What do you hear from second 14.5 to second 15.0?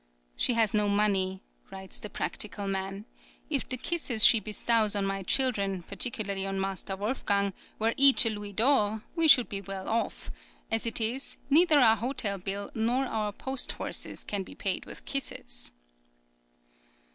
paid